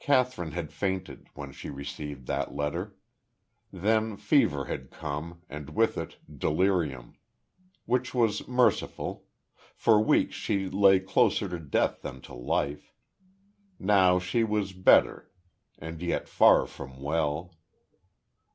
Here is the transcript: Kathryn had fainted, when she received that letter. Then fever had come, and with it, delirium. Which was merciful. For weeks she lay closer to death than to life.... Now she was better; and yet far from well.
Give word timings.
Kathryn 0.00 0.52
had 0.52 0.72
fainted, 0.72 1.28
when 1.34 1.52
she 1.52 1.68
received 1.68 2.26
that 2.26 2.54
letter. 2.54 2.96
Then 3.70 4.16
fever 4.16 4.64
had 4.64 4.90
come, 4.90 5.42
and 5.50 5.76
with 5.76 5.98
it, 5.98 6.16
delirium. 6.34 7.18
Which 7.84 8.14
was 8.14 8.48
merciful. 8.48 9.26
For 9.76 10.00
weeks 10.02 10.34
she 10.34 10.70
lay 10.70 10.98
closer 10.98 11.46
to 11.50 11.58
death 11.58 12.00
than 12.00 12.22
to 12.22 12.32
life.... 12.32 12.94
Now 13.78 14.18
she 14.18 14.44
was 14.44 14.72
better; 14.72 15.30
and 15.78 16.00
yet 16.00 16.26
far 16.26 16.64
from 16.64 16.98
well. 17.02 17.52